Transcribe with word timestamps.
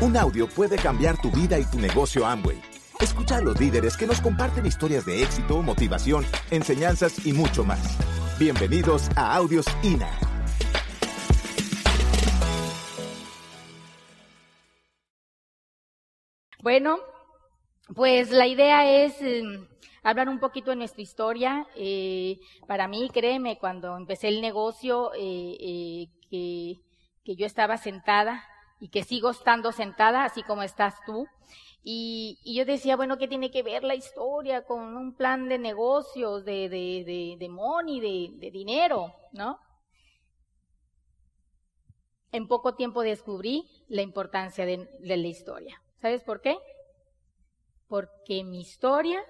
Un 0.00 0.16
audio 0.16 0.46
puede 0.48 0.76
cambiar 0.76 1.20
tu 1.20 1.28
vida 1.32 1.58
y 1.58 1.64
tu 1.64 1.76
negocio 1.76 2.24
Amway. 2.24 2.62
Escucha 3.00 3.38
a 3.38 3.40
los 3.40 3.58
líderes 3.58 3.96
que 3.96 4.06
nos 4.06 4.20
comparten 4.20 4.64
historias 4.64 5.04
de 5.04 5.24
éxito, 5.24 5.60
motivación, 5.60 6.24
enseñanzas 6.52 7.26
y 7.26 7.32
mucho 7.32 7.64
más. 7.64 7.98
Bienvenidos 8.38 9.08
a 9.16 9.34
Audios 9.34 9.66
INA. 9.82 10.08
Bueno, 16.62 16.98
pues 17.92 18.30
la 18.30 18.46
idea 18.46 18.88
es 19.04 19.20
em, 19.20 19.66
hablar 20.04 20.28
un 20.28 20.38
poquito 20.38 20.70
de 20.70 20.76
nuestra 20.76 21.02
historia. 21.02 21.66
Eh, 21.74 22.38
para 22.68 22.86
mí, 22.86 23.10
créeme, 23.12 23.58
cuando 23.58 23.96
empecé 23.96 24.28
el 24.28 24.42
negocio, 24.42 25.12
eh, 25.14 25.56
eh, 25.58 26.06
que, 26.30 26.76
que 27.24 27.34
yo 27.34 27.46
estaba 27.46 27.78
sentada 27.78 28.44
y 28.80 28.88
que 28.88 29.04
sigo 29.04 29.30
estando 29.30 29.72
sentada, 29.72 30.24
así 30.24 30.42
como 30.42 30.62
estás 30.62 30.94
tú. 31.04 31.26
Y, 31.82 32.38
yo 32.44 32.64
decía, 32.64 32.96
bueno, 32.96 33.18
¿qué 33.18 33.28
tiene 33.28 33.50
que 33.50 33.62
ver 33.62 33.84
la 33.84 33.94
historia 33.94 34.64
con 34.64 34.96
un 34.96 35.14
plan 35.14 35.48
de 35.48 35.58
negocios, 35.58 36.44
de, 36.44 36.68
de, 36.68 37.48
money, 37.48 38.00
de, 38.38 38.50
dinero, 38.50 39.14
¿no? 39.32 39.58
En 42.30 42.46
poco 42.46 42.74
tiempo 42.74 43.02
descubrí 43.02 43.66
la 43.88 44.02
importancia 44.02 44.66
de 44.66 44.88
la 45.00 45.16
historia. 45.16 45.80
¿Sabes 46.00 46.22
por 46.22 46.42
qué? 46.42 46.58
Porque 47.86 48.44
mi 48.44 48.60
historia 48.60 49.24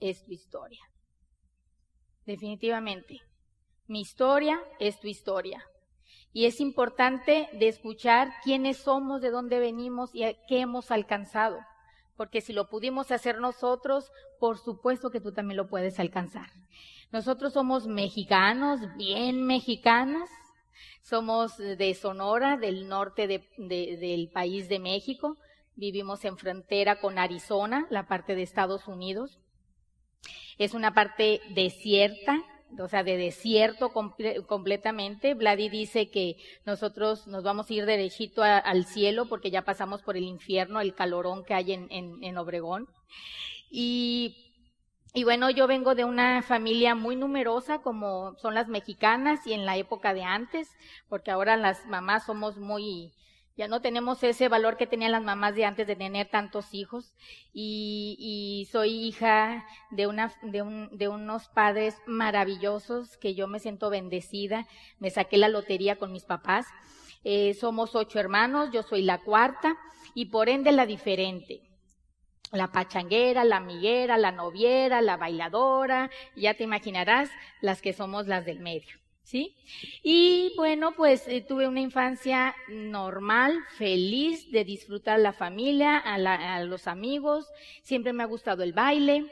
es 0.00 0.24
tu 0.24 0.32
historia. 0.32 0.80
Definitivamente. 2.26 3.20
Mi 3.86 4.00
historia 4.00 4.60
es 4.78 4.98
tu 4.98 5.06
historia. 5.06 5.64
Y 6.32 6.46
es 6.46 6.60
importante 6.60 7.48
de 7.52 7.68
escuchar 7.68 8.32
quiénes 8.44 8.78
somos, 8.78 9.20
de 9.20 9.30
dónde 9.30 9.58
venimos 9.58 10.10
y 10.14 10.22
qué 10.48 10.60
hemos 10.60 10.90
alcanzado. 10.90 11.58
Porque 12.16 12.40
si 12.40 12.52
lo 12.52 12.68
pudimos 12.68 13.10
hacer 13.10 13.40
nosotros, 13.40 14.12
por 14.38 14.58
supuesto 14.58 15.10
que 15.10 15.20
tú 15.20 15.32
también 15.32 15.56
lo 15.56 15.68
puedes 15.68 15.98
alcanzar. 15.98 16.48
Nosotros 17.12 17.52
somos 17.52 17.86
mexicanos, 17.86 18.80
bien 18.96 19.44
mexicanas. 19.44 20.28
Somos 21.02 21.56
de 21.56 21.94
Sonora, 21.94 22.56
del 22.56 22.88
norte 22.88 23.26
de, 23.26 23.48
de, 23.56 23.96
del 23.96 24.28
país 24.28 24.68
de 24.68 24.78
México. 24.78 25.36
Vivimos 25.74 26.24
en 26.24 26.36
frontera 26.36 27.00
con 27.00 27.18
Arizona, 27.18 27.86
la 27.90 28.06
parte 28.06 28.34
de 28.34 28.42
Estados 28.42 28.86
Unidos. 28.86 29.40
Es 30.58 30.74
una 30.74 30.92
parte 30.92 31.40
desierta, 31.54 32.44
o 32.78 32.88
sea, 32.88 33.02
de 33.02 33.16
desierto 33.16 33.92
comple 33.92 34.42
completamente. 34.46 35.34
Vladi 35.34 35.68
dice 35.68 36.10
que 36.10 36.36
nosotros 36.64 37.26
nos 37.26 37.42
vamos 37.42 37.68
a 37.68 37.74
ir 37.74 37.86
derechito 37.86 38.42
al 38.42 38.84
cielo 38.84 39.26
porque 39.26 39.50
ya 39.50 39.62
pasamos 39.62 40.02
por 40.02 40.16
el 40.16 40.24
infierno, 40.24 40.80
el 40.80 40.94
calorón 40.94 41.44
que 41.44 41.54
hay 41.54 41.72
en, 41.72 41.88
en, 41.90 42.38
Obregón. 42.38 42.88
Y 45.12 45.24
bueno, 45.24 45.50
yo 45.50 45.66
vengo 45.66 45.94
de 45.94 46.04
una 46.04 46.40
familia 46.42 46.94
muy 46.94 47.16
numerosa 47.16 47.80
como 47.82 48.36
son 48.36 48.54
las 48.54 48.68
mexicanas 48.68 49.44
y 49.46 49.52
en 49.52 49.66
la 49.66 49.76
época 49.76 50.14
de 50.14 50.22
antes, 50.22 50.68
porque 51.08 51.32
ahora 51.32 51.56
las 51.56 51.84
mamás 51.86 52.26
somos 52.26 52.56
muy, 52.58 53.12
ya 53.60 53.68
no 53.68 53.82
tenemos 53.82 54.22
ese 54.22 54.48
valor 54.48 54.78
que 54.78 54.86
tenían 54.86 55.12
las 55.12 55.22
mamás 55.22 55.54
de 55.54 55.66
antes 55.66 55.86
de 55.86 55.94
tener 55.94 56.30
tantos 56.30 56.72
hijos. 56.72 57.12
Y, 57.52 58.66
soy 58.72 58.88
hija 58.88 59.66
de 59.90 60.06
una 60.06 60.32
de, 60.40 60.62
un, 60.62 60.88
de 60.96 61.08
unos 61.08 61.50
padres 61.50 61.94
maravillosos 62.06 63.18
que 63.18 63.34
yo 63.34 63.48
me 63.48 63.58
siento 63.58 63.90
bendecida. 63.90 64.66
Me 64.98 65.10
saqué 65.10 65.36
la 65.36 65.50
lotería 65.50 65.96
con 65.96 66.10
mis 66.10 66.24
papás. 66.24 66.64
Eh, 67.22 67.52
somos 67.52 67.94
ocho 67.94 68.18
hermanos 68.18 68.70
yo 68.72 68.82
soy 68.82 69.02
la 69.02 69.18
cuarta 69.18 69.76
y 70.14 70.30
por 70.30 70.48
ende 70.48 70.72
la 70.72 70.86
diferente. 70.86 71.60
La 72.52 72.72
pachanguera, 72.72 73.44
la 73.44 73.58
amiguera, 73.58 74.16
la 74.16 74.32
noviera, 74.32 75.02
la 75.02 75.18
bailadora, 75.18 76.08
ya 76.34 76.54
te 76.54 76.64
imaginarás 76.64 77.28
las 77.60 77.82
que 77.82 77.92
somos 77.92 78.26
las 78.26 78.46
del 78.46 78.60
medio. 78.60 78.99
¿Sí? 79.30 79.54
Y 80.02 80.52
bueno, 80.56 80.92
pues 80.96 81.28
eh, 81.28 81.40
tuve 81.40 81.68
una 81.68 81.80
infancia 81.80 82.56
normal, 82.68 83.56
feliz 83.78 84.50
de 84.50 84.64
disfrutar 84.64 85.20
la 85.20 85.32
familia, 85.32 85.98
a, 85.98 86.18
la, 86.18 86.64
los 86.64 86.88
amigos, 86.88 87.46
siempre 87.82 88.12
me 88.12 88.24
ha 88.24 88.26
gustado 88.26 88.64
el 88.64 88.72
baile. 88.72 89.26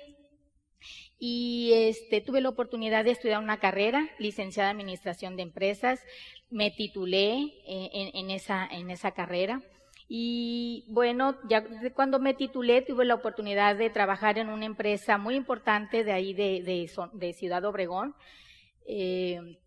Y 1.18 1.72
este, 1.74 2.20
tuve 2.20 2.40
la 2.40 2.48
oportunidad 2.48 3.04
de 3.04 3.10
estudiar 3.10 3.42
una 3.42 3.58
carrera, 3.58 4.08
licenciada 4.20 4.70
en 4.70 4.76
Administración 4.76 5.34
de 5.34 5.42
Empresas, 5.42 6.00
me 6.48 6.70
titulé 6.70 7.54
eh, 7.66 8.12
en, 8.14 8.30
esa, 8.30 8.68
en 8.70 8.92
esa 8.92 9.10
carrera. 9.10 9.60
Y 10.08 10.84
bueno, 10.88 11.36
ya 11.48 11.64
cuando 11.92 12.20
me 12.20 12.34
titulé 12.34 12.82
tuve 12.82 13.04
la 13.04 13.16
oportunidad 13.16 13.74
de 13.76 13.90
trabajar 13.90 14.38
en 14.38 14.48
una 14.48 14.64
empresa 14.64 15.18
muy 15.18 15.34
importante 15.34 16.04
de 16.04 16.12
ahí 16.12 16.34
de, 16.34 16.62
de, 16.62 16.88
de 17.14 17.32
Ciudad 17.32 17.64
Obregón. 17.64 18.14
Eh, 18.86 19.58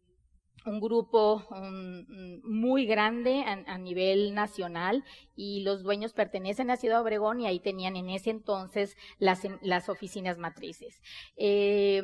un 0.66 0.80
grupo 0.80 1.44
um, 1.50 2.42
muy 2.44 2.86
grande 2.86 3.44
a, 3.46 3.78
nivel 3.78 4.34
nacional 4.34 5.04
y 5.36 5.64
los 5.64 5.84
dueños 5.84 6.14
pertenecen 6.14 6.70
a 6.70 6.78
Ciudad 6.78 7.02
Obregón 7.02 7.42
y 7.42 7.48
ahí 7.48 7.60
tenían 7.60 7.96
en 7.96 8.10
ese 8.10 8.30
entonces 8.30 8.96
las, 9.18 9.42
las 9.62 9.90
oficinas 9.90 10.38
matrices. 10.38 11.02
Eh, 11.36 12.04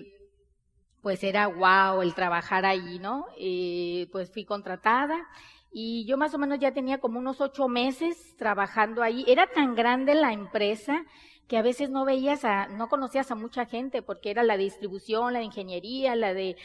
pues 1.01 1.23
era 1.23 1.47
wow 1.47 2.01
el 2.01 2.13
trabajar 2.16 2.66
ahí, 2.66 3.00
¿no? 3.00 3.25
Eh, 3.38 4.07
pues 4.12 4.31
fui 4.31 4.44
contratada 4.44 5.28
y 5.72 6.06
yo 6.06 6.18
más 6.18 6.34
o 6.34 6.38
menos 6.38 6.59
ya 6.59 6.74
tenía 6.74 6.97
como 6.97 7.19
unos 7.19 7.39
ocho 7.39 7.68
meses 7.68 8.35
trabajando 8.38 9.03
ahí. 9.03 9.24
Era 9.28 9.47
tan 9.47 9.75
grande 9.75 10.16
la 10.16 10.34
empresa 10.34 11.06
que 11.47 11.57
a 11.57 11.62
veces 11.62 11.89
no 11.89 12.03
veías 12.03 12.44
a, 12.45 12.68
no 12.68 12.89
conocías 12.89 13.31
a 13.31 13.35
mucha 13.35 13.66
gente 13.66 14.01
porque 14.01 14.31
era 14.31 14.44
la 14.44 14.57
distribución, 14.57 15.34
la 15.34 15.44
ingeniería, 15.44 16.16
la 16.16 16.34
de, 16.34 16.57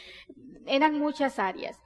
eran 0.65 0.99
muchas 0.99 1.39
áreas. 1.39 1.79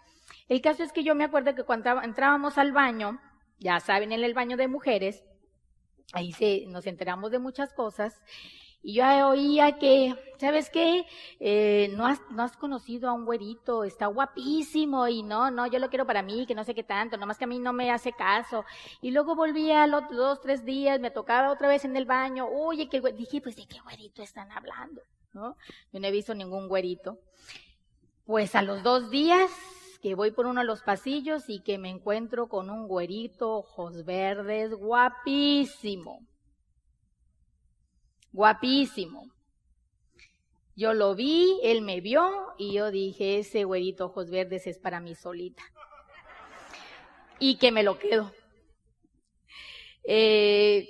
El 0.48 0.62
caso 0.62 0.84
es 0.84 0.94
que 0.94 1.04
yo 1.04 1.16
me 1.16 1.26
acuerdo 1.26 1.56
que 1.56 1.64
cuando 1.64 2.02
entrábamos 2.02 2.58
al 2.58 2.72
baño, 2.72 3.20
ya 3.60 3.80
saben, 3.80 4.12
en 4.12 4.24
el 4.24 4.34
baño 4.34 4.58
de 4.58 4.68
mujeres, 4.68 5.24
ahí 6.14 6.32
se, 6.32 6.66
nos 6.68 6.88
enteramos 6.88 7.32
de 7.32 7.40
muchas 7.40 7.74
cosas, 7.74 8.22
y 8.82 8.94
yo 8.94 9.28
oía 9.28 9.78
que, 9.80 10.16
¿sabes 10.40 10.70
qué? 10.70 11.06
Eh, 11.42 11.92
no, 11.98 12.06
has, 12.06 12.22
no 12.32 12.44
has 12.44 12.56
conocido 12.56 13.10
a 13.10 13.14
un 13.14 13.26
güerito, 13.26 13.84
está 13.84 14.06
guapísimo 14.08 15.08
y 15.10 15.24
no, 15.24 15.52
no, 15.52 15.68
yo 15.68 15.80
lo 15.80 15.90
quiero 15.90 16.06
para 16.06 16.22
mí, 16.22 16.46
que 16.46 16.56
no 16.56 16.64
sé 16.64 16.74
qué 16.74 16.84
tanto, 16.84 17.18
nomás 17.18 17.38
que 17.38 17.44
a 17.44 17.48
mí 17.48 17.60
no 17.60 17.74
me 17.74 17.92
hace 17.92 18.14
caso. 18.14 18.64
Y 19.02 19.12
luego 19.12 19.36
volvía 19.36 19.88
los 19.88 20.08
dos, 20.10 20.40
tres 20.40 20.64
días, 20.64 21.02
me 21.02 21.12
tocaba 21.12 21.52
otra 21.52 21.68
vez 21.68 21.84
en 21.84 21.98
el 21.98 22.06
baño, 22.06 22.48
oye, 22.48 22.88
que 22.88 23.02
dije, 23.12 23.42
pues 23.42 23.58
de 23.58 23.68
qué 23.68 23.82
güerito 23.82 24.22
están 24.22 24.52
hablando, 24.52 25.02
¿no? 25.34 25.58
Yo 25.92 26.00
no 26.00 26.08
he 26.08 26.12
visto 26.12 26.34
ningún 26.34 26.70
güerito. 26.70 27.20
Pues 28.26 28.56
a 28.56 28.62
los 28.62 28.84
dos 28.84 29.10
días 29.10 29.50
que 30.00 30.16
voy 30.16 30.32
por 30.32 30.46
uno 30.46 30.62
de 30.62 30.68
los 30.68 30.82
pasillos 30.82 31.50
y 31.50 31.62
que 31.62 31.78
me 31.78 31.90
encuentro 31.90 32.48
con 32.48 32.70
un 32.70 32.88
güerito, 32.88 33.52
ojos 33.52 34.06
verdes, 34.06 34.74
guapísimo 34.74 36.22
guapísimo. 38.38 39.32
Yo 40.76 40.94
lo 40.94 41.16
vi, 41.16 41.60
él 41.64 41.82
me 41.82 42.02
vio 42.02 42.54
y 42.60 42.74
yo 42.74 42.92
dije, 42.92 43.40
ese 43.40 43.64
güerito 43.64 44.06
ojos 44.06 44.30
verdes 44.30 44.68
es 44.68 44.78
para 44.78 45.00
mí 45.00 45.16
solita. 45.16 45.64
Y 47.40 47.58
que 47.58 47.72
me 47.72 47.82
lo 47.82 47.98
quedo. 47.98 48.32
Eh, 50.04 50.88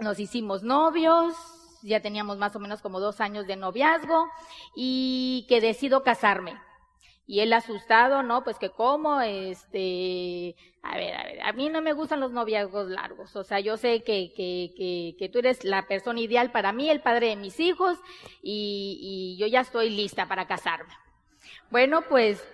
nos 0.00 0.18
hicimos 0.18 0.64
novios, 0.64 1.34
ya 1.82 2.00
teníamos 2.00 2.38
más 2.38 2.56
o 2.56 2.58
menos 2.58 2.82
como 2.82 2.98
dos 2.98 3.20
años 3.20 3.46
de 3.46 3.54
noviazgo 3.54 4.26
y 4.74 5.46
que 5.48 5.60
decido 5.60 6.02
casarme. 6.02 6.60
Y 7.26 7.40
él 7.40 7.52
asustado, 7.52 8.22
¿no? 8.22 8.44
Pues 8.44 8.58
que 8.58 8.70
cómo, 8.70 9.20
este, 9.20 10.56
a 10.82 10.96
ver, 10.96 11.14
a 11.14 11.24
ver, 11.24 11.40
a 11.42 11.52
mí 11.52 11.70
no 11.70 11.80
me 11.80 11.94
gustan 11.94 12.20
los 12.20 12.32
noviazgos 12.32 12.88
largos. 12.88 13.34
O 13.36 13.44
sea, 13.44 13.60
yo 13.60 13.76
sé 13.76 14.02
que, 14.02 14.32
que, 14.34 14.74
que, 14.76 15.16
que 15.18 15.28
tú 15.30 15.38
eres 15.38 15.64
la 15.64 15.86
persona 15.86 16.20
ideal 16.20 16.52
para 16.52 16.72
mí, 16.72 16.90
el 16.90 17.00
padre 17.00 17.28
de 17.28 17.36
mis 17.36 17.60
hijos, 17.60 17.98
y, 18.42 18.98
y 19.00 19.40
yo 19.40 19.46
ya 19.46 19.60
estoy 19.60 19.90
lista 19.90 20.28
para 20.28 20.46
casarme. 20.46 20.92
Bueno, 21.70 22.02
pues, 22.08 22.46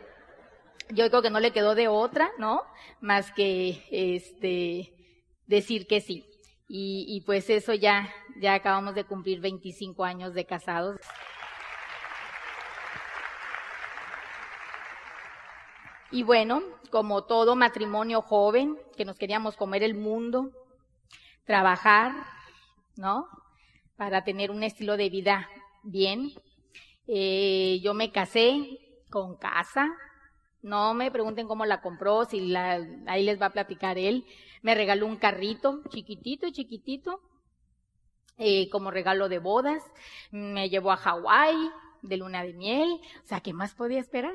yo 0.90 1.08
creo 1.08 1.22
que 1.22 1.30
no 1.30 1.40
le 1.40 1.52
quedó 1.52 1.74
de 1.74 1.88
otra, 1.88 2.30
¿no? 2.38 2.62
Más 3.00 3.32
que, 3.32 3.84
este, 3.90 4.92
decir 5.46 5.86
que 5.86 6.00
sí. 6.00 6.24
Y, 6.68 7.04
y 7.08 7.22
pues 7.22 7.50
eso 7.50 7.74
ya, 7.74 8.08
ya 8.40 8.54
acabamos 8.54 8.94
de 8.94 9.04
cumplir 9.04 9.40
25 9.40 10.04
años 10.04 10.34
de 10.34 10.46
casados. 10.46 11.00
Y 16.12 16.24
bueno, 16.24 16.62
como 16.90 17.22
todo 17.24 17.54
matrimonio 17.54 18.20
joven, 18.20 18.76
que 18.96 19.04
nos 19.04 19.16
queríamos 19.16 19.56
comer 19.56 19.84
el 19.84 19.94
mundo, 19.94 20.50
trabajar, 21.44 22.12
¿no? 22.96 23.28
Para 23.96 24.24
tener 24.24 24.50
un 24.50 24.64
estilo 24.64 24.96
de 24.96 25.08
vida 25.08 25.48
bien. 25.84 26.32
Eh, 27.06 27.78
yo 27.82 27.94
me 27.94 28.10
casé 28.10 28.78
con 29.08 29.36
casa, 29.36 29.88
No 30.62 30.92
me 30.94 31.10
pregunten 31.10 31.46
cómo 31.48 31.64
la 31.64 31.80
compró, 31.80 32.24
si 32.26 32.40
la, 32.48 32.86
ahí 33.06 33.24
les 33.24 33.40
va 33.40 33.46
a 33.46 33.52
platicar 33.52 33.96
él. 33.96 34.26
Me 34.62 34.74
regaló 34.74 35.06
un 35.06 35.16
carrito 35.16 35.82
chiquitito, 35.88 36.50
chiquitito, 36.50 37.20
eh, 38.36 38.68
como 38.68 38.90
regalo 38.90 39.28
de 39.28 39.38
bodas. 39.38 39.82
Me 40.32 40.68
llevó 40.68 40.92
a 40.92 40.96
Hawái 40.96 41.56
de 42.02 42.16
luna 42.18 42.42
de 42.42 42.52
miel. 42.52 43.00
O 43.24 43.26
sea, 43.26 43.40
¿qué 43.40 43.52
más 43.52 43.74
podía 43.74 44.00
esperar? 44.00 44.34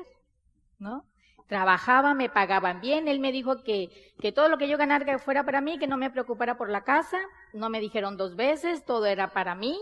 ¿No? 0.78 1.04
Trabajaba, 1.48 2.14
me 2.14 2.28
pagaban 2.28 2.80
bien. 2.80 3.08
Él 3.08 3.20
me 3.20 3.32
dijo 3.32 3.62
que, 3.62 4.12
que 4.20 4.32
todo 4.32 4.48
lo 4.48 4.58
que 4.58 4.68
yo 4.68 4.76
ganara 4.76 5.18
fuera 5.18 5.44
para 5.44 5.60
mí, 5.60 5.78
que 5.78 5.86
no 5.86 5.96
me 5.96 6.10
preocupara 6.10 6.56
por 6.56 6.70
la 6.70 6.84
casa. 6.84 7.18
No 7.52 7.70
me 7.70 7.80
dijeron 7.80 8.16
dos 8.16 8.36
veces, 8.36 8.84
todo 8.84 9.06
era 9.06 9.32
para 9.32 9.54
mí. 9.54 9.78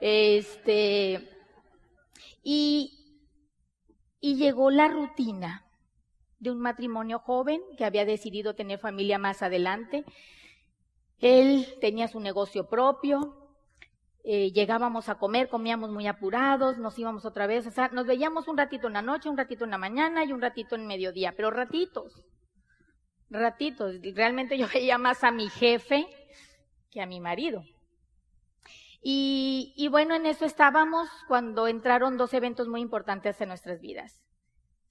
Este, 0.00 1.28
y, 2.42 3.22
y 4.20 4.36
llegó 4.36 4.70
la 4.70 4.88
rutina 4.88 5.64
de 6.38 6.50
un 6.50 6.60
matrimonio 6.60 7.18
joven 7.18 7.60
que 7.78 7.84
había 7.84 8.04
decidido 8.04 8.54
tener 8.54 8.78
familia 8.78 9.18
más 9.18 9.42
adelante. 9.42 10.04
Él 11.18 11.66
tenía 11.80 12.08
su 12.08 12.20
negocio 12.20 12.68
propio, 12.68 13.45
eh, 14.26 14.50
llegábamos 14.52 15.08
a 15.08 15.14
comer, 15.14 15.48
comíamos 15.48 15.90
muy 15.90 16.06
apurados, 16.06 16.76
nos 16.76 16.98
íbamos 16.98 17.24
otra 17.24 17.46
vez, 17.46 17.66
o 17.66 17.70
sea, 17.70 17.88
nos 17.88 18.06
veíamos 18.06 18.48
un 18.48 18.58
ratito 18.58 18.88
en 18.88 18.92
la 18.92 19.02
noche, 19.02 19.30
un 19.30 19.38
ratito 19.38 19.64
en 19.64 19.70
la 19.70 19.78
mañana 19.78 20.24
y 20.24 20.32
un 20.32 20.42
ratito 20.42 20.74
en 20.74 20.86
mediodía, 20.86 21.32
pero 21.36 21.50
ratitos, 21.50 22.24
ratitos. 23.30 23.94
Realmente 24.14 24.58
yo 24.58 24.66
veía 24.74 24.98
más 24.98 25.24
a 25.24 25.30
mi 25.30 25.48
jefe 25.48 26.06
que 26.90 27.00
a 27.00 27.06
mi 27.06 27.20
marido. 27.20 27.62
Y, 29.00 29.72
y 29.76 29.88
bueno, 29.88 30.14
en 30.14 30.26
eso 30.26 30.44
estábamos 30.44 31.08
cuando 31.28 31.68
entraron 31.68 32.18
dos 32.18 32.34
eventos 32.34 32.68
muy 32.68 32.80
importantes 32.80 33.40
en 33.40 33.48
nuestras 33.48 33.80
vidas 33.80 34.26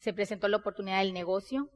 se 0.05 0.13
presentó 0.13 0.47
la 0.47 0.57
oportunidad 0.57 0.99
del 0.99 1.13
negocio 1.13 1.71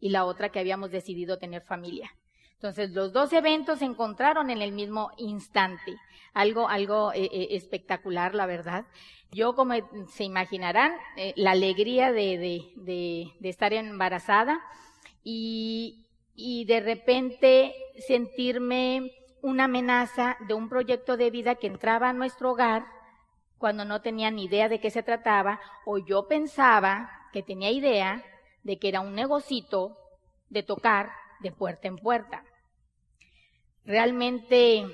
y 0.00 0.10
la 0.10 0.24
otra 0.24 0.50
que 0.50 0.58
habíamos 0.58 0.90
decidido 0.90 1.38
tener 1.38 1.62
familia. 1.62 2.10
Entonces, 2.58 2.90
los 2.90 3.12
dos 3.12 3.32
eventos 3.32 3.78
se 3.78 3.84
encontraron 3.84 4.50
en 4.50 4.62
el 4.62 4.72
mismo 4.72 5.12
instante. 5.16 5.96
Algo, 6.34 6.68
algo 6.68 7.12
eh, 7.12 7.30
eh, 7.32 7.48
espectacular, 7.52 8.34
la 8.34 8.46
verdad. 8.46 8.84
Yo, 9.30 9.54
como 9.54 9.74
se 10.08 10.24
imaginarán, 10.24 10.92
eh, 11.16 11.34
la 11.36 11.52
alegría 11.52 12.10
de, 12.10 12.36
de, 12.74 13.30
de, 13.38 13.48
estar 13.48 13.72
embarazada 13.72 14.60
y, 15.22 16.04
y 16.34 16.64
de 16.64 16.80
repente 16.80 17.76
sentirme 18.08 19.12
una 19.40 19.64
amenaza 19.64 20.36
de 20.48 20.54
un 20.54 20.68
proyecto 20.68 21.16
de 21.16 21.30
vida 21.30 21.54
que 21.54 21.68
entraba 21.68 22.08
a 22.08 22.12
nuestro 22.12 22.50
hogar 22.50 22.86
cuando 23.56 23.84
no 23.84 24.00
tenía 24.00 24.32
ni 24.32 24.46
idea 24.46 24.68
de 24.68 24.80
qué 24.80 24.90
se 24.90 25.04
trataba, 25.04 25.60
o 25.86 25.98
yo 25.98 26.26
pensaba 26.26 27.08
que 27.32 27.44
tenía 27.44 27.70
idea 27.70 28.24
de 28.64 28.80
que 28.80 28.88
era 28.88 29.00
un 29.00 29.14
negocito 29.14 29.96
de 30.48 30.64
tocar 30.64 31.10
de 31.38 31.52
puerta 31.52 31.86
en 31.86 31.96
puerta. 31.96 32.44
Realmente 33.88 34.84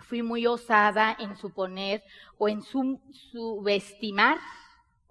fui 0.00 0.24
muy 0.24 0.44
osada 0.44 1.16
en 1.20 1.36
suponer 1.36 2.02
o 2.36 2.48
en 2.48 2.60
subestimar 2.62 4.38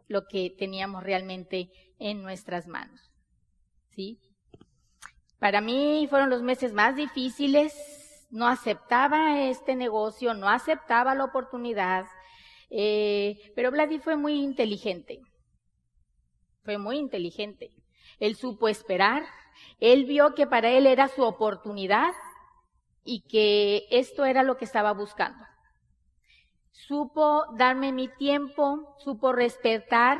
lo 0.10 0.28
que 0.28 0.54
teníamos 0.60 1.02
realmente 1.02 1.72
en 2.00 2.22
nuestras 2.22 2.68
manos. 2.68 3.00
¿Sí? 3.96 4.20
Para 5.40 5.62
mí 5.62 6.06
fueron 6.10 6.30
los 6.30 6.42
meses 6.42 6.74
más 6.74 6.98
difíciles, 6.98 8.28
no 8.30 8.46
aceptaba 8.46 9.40
este 9.40 9.78
negocio, 9.78 10.34
no 10.34 10.50
aceptaba 10.50 11.16
la 11.16 11.24
oportunidad, 11.24 12.08
eh, 12.70 13.54
pero 13.56 13.72
Vladi 13.72 14.00
fue 14.00 14.18
muy 14.18 14.34
inteligente. 14.34 15.22
Fue 16.66 16.78
muy 16.78 16.98
inteligente. 16.98 17.72
Él 18.20 18.36
supo 18.36 18.68
esperar. 18.68 19.24
Él 19.80 20.04
vio 20.04 20.36
que 20.36 20.46
para 20.46 20.72
él 20.72 20.86
era 20.86 21.08
su 21.08 21.24
oportunidad 21.24 22.12
y 23.04 23.22
que 23.22 23.88
esto 23.92 24.26
era 24.26 24.44
lo 24.44 24.58
que 24.58 24.66
estaba 24.66 24.94
buscando. 24.94 25.44
Supo 26.72 27.46
darme 27.58 27.92
mi 27.92 28.08
tiempo, 28.08 28.96
supo 29.00 29.32
respetar 29.32 30.20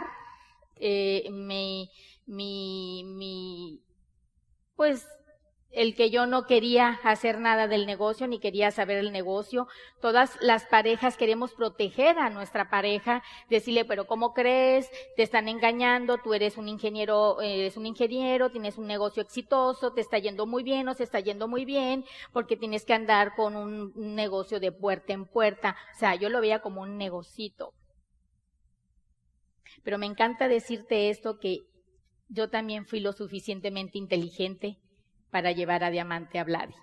eh, 0.76 1.28
mi, 1.32 1.90
mi, 2.26 3.04
mi, 3.06 3.82
pues 4.76 5.08
el 5.72 5.96
que 5.96 6.10
yo 6.10 6.26
no 6.26 6.46
quería 6.46 7.00
hacer 7.04 7.40
nada 7.40 7.68
del 7.68 7.86
negocio 7.86 8.28
ni 8.28 8.40
quería 8.40 8.72
saber 8.72 8.98
el 8.98 9.12
negocio. 9.12 9.68
Todas 10.02 10.38
las 10.42 10.66
parejas 10.66 11.18
queremos 11.18 11.54
proteger 11.54 12.20
a 12.20 12.30
nuestra 12.30 12.70
pareja, 12.70 13.24
decirle, 13.50 13.86
pero 13.86 14.06
¿cómo 14.06 14.34
crees? 14.34 14.90
Te 15.16 15.24
están 15.24 15.48
engañando, 15.48 16.18
tú 16.18 16.34
eres 16.34 16.58
un 16.58 16.68
ingeniero, 16.68 17.42
eres 17.42 17.78
un 17.78 17.86
ingeniero, 17.86 18.52
tienes 18.52 18.78
un 18.78 18.88
negocio 18.88 19.24
exitoso, 19.24 19.94
te 19.94 20.02
está 20.02 20.18
yendo 20.20 20.46
muy 20.46 20.64
bien 20.64 20.88
o 20.90 20.94
se 20.94 21.04
está 21.04 21.20
yendo 21.20 21.48
muy 21.48 21.66
bien, 21.66 22.04
porque 22.34 22.58
tienes 22.58 22.86
que 22.86 22.94
andar 22.94 23.36
con 23.36 23.56
un 23.56 23.94
negocio 23.96 24.60
de 24.60 24.72
puerta 24.72 25.14
en 25.14 25.26
puerta. 25.26 25.78
O 25.96 26.00
sea, 26.00 26.16
yo 26.16 26.30
lo 26.30 26.42
veía 26.42 26.62
como 26.62 26.82
un 26.82 26.98
negocito. 26.98 27.74
Pero 29.84 29.98
me 29.98 30.06
encanta 30.06 30.48
decirte 30.48 31.10
esto 31.10 31.40
que 31.40 31.60
yo 32.28 32.50
también 32.50 32.86
fui 32.86 33.00
lo 33.00 33.14
suficientemente 33.14 33.98
inteligente 33.98 34.81
para 35.32 35.52
llevar 35.52 35.84
a 35.84 35.90
Diamante 35.90 36.40
a 36.40 36.44
Vladi. 36.44 36.76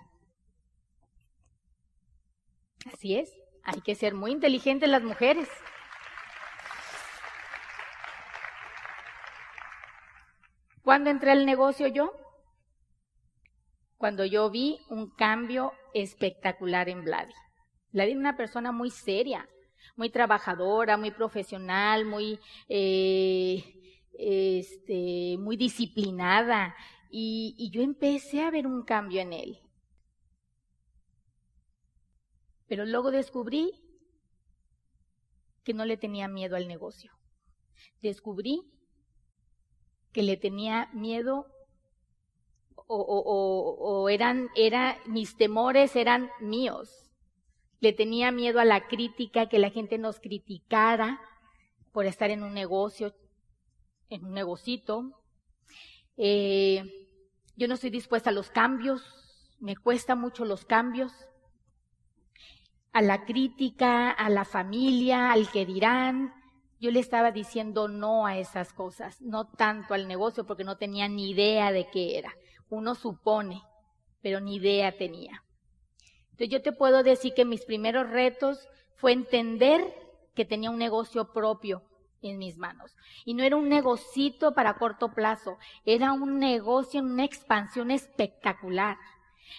Así 2.91 3.15
es, 3.15 3.31
hay 3.63 3.81
que 3.81 3.95
ser 3.95 4.13
muy 4.13 4.31
inteligentes 4.31 4.89
las 4.89 5.03
mujeres. 5.03 5.47
¿Cuándo 10.81 11.09
entré 11.11 11.31
al 11.31 11.45
negocio 11.45 11.87
yo? 11.87 12.11
Cuando 13.97 14.25
yo 14.25 14.49
vi 14.49 14.79
un 14.89 15.11
cambio 15.11 15.73
espectacular 15.93 16.89
en 16.89 17.03
Vladi. 17.03 17.33
Vladi 17.91 18.11
era 18.11 18.19
una 18.19 18.37
persona 18.37 18.71
muy 18.71 18.89
seria, 18.89 19.47
muy 19.95 20.09
trabajadora, 20.09 20.97
muy 20.97 21.11
profesional, 21.11 22.05
muy, 22.05 22.39
eh, 22.69 23.63
este, 24.17 25.37
muy 25.37 25.57
disciplinada. 25.57 26.75
Y, 27.09 27.69
yo 27.71 27.81
empecé 27.81 28.43
a 28.43 28.51
ver 28.51 28.67
un 28.67 28.83
cambio 28.83 29.21
en 29.21 29.33
él. 29.33 29.59
Pero 32.67 32.85
luego 32.85 33.09
descubrí 33.09 33.71
que 35.63 35.73
no 35.73 35.85
le 35.85 35.97
tenía 35.97 36.27
miedo 36.27 36.55
al 36.55 36.67
negocio. 36.67 37.11
Descubrí 38.01 38.61
que 40.11 40.21
le 40.21 40.37
tenía 40.37 40.89
miedo 40.93 41.47
o, 42.91 44.09
eran, 44.09 44.49
era, 44.55 44.97
mis 45.05 45.35
temores 45.35 45.95
eran 45.95 46.29
míos. 46.39 47.11
Le 47.79 47.93
tenía 47.93 48.31
miedo 48.31 48.59
a 48.59 48.65
la 48.65 48.87
crítica, 48.87 49.47
que 49.47 49.59
la 49.59 49.69
gente 49.69 49.97
nos 49.97 50.19
criticara 50.19 51.19
por 51.91 52.05
estar 52.05 52.29
en 52.31 52.43
un 52.43 52.53
negocio, 52.53 53.15
en 54.09 54.25
un 54.25 54.33
negocito. 54.33 55.23
Eh, 56.17 56.98
yo 57.59 57.67
no 57.67 57.73
estoy 57.73 57.89
dispuesta 57.89 58.29
a 58.29 58.33
los 58.33 58.49
cambios, 58.49 59.03
me 59.59 59.75
cuesta 59.75 60.15
mucho 60.15 60.45
los 60.45 60.63
cambios, 60.63 61.11
a 62.93 63.01
la 63.01 63.25
crítica, 63.25 64.11
a 64.11 64.29
la 64.29 64.45
familia, 64.45 65.33
al 65.33 65.51
que 65.51 65.65
dirán. 65.65 66.33
Yo 66.79 66.89
le 66.89 67.01
estaba 67.01 67.31
diciendo 67.31 67.89
no 67.89 68.25
a 68.25 68.37
esas 68.37 68.71
cosas, 68.71 69.21
no 69.21 69.45
tanto 69.45 69.93
al 69.93 70.07
negocio 70.07 70.45
porque 70.45 70.63
no 70.63 70.77
tenía 70.77 71.09
ni 71.09 71.31
idea 71.31 71.73
de 71.73 71.89
qué 71.91 72.17
era. 72.17 72.33
Uno 72.69 72.95
supone, 72.95 73.61
pero 74.21 74.39
ni 74.39 74.55
idea 74.55 74.97
tenía. 74.97 75.43
Entonces 76.31 76.49
yo 76.49 76.61
te 76.61 76.71
puedo 76.71 77.03
decir 77.03 77.33
que 77.33 77.43
mis 77.43 77.65
primeros 77.65 78.09
retos 78.09 78.69
fue 78.95 79.11
entender 79.11 79.83
que 80.33 80.45
tenía 80.45 80.71
un 80.71 80.79
negocio 80.79 81.33
propio, 81.33 81.83
en 82.21 82.37
mis 82.37 82.57
manos. 82.57 82.95
Y 83.25 83.33
no 83.33 83.43
era 83.43 83.55
un 83.55 83.69
negocito 83.69 84.53
para 84.53 84.75
corto 84.75 85.13
plazo, 85.13 85.57
era 85.85 86.13
un 86.13 86.39
negocio 86.39 86.99
en 86.99 87.11
una 87.11 87.25
expansión 87.25 87.91
espectacular. 87.91 88.97